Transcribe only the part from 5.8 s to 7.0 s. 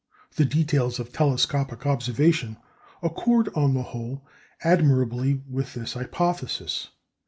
hypothesis.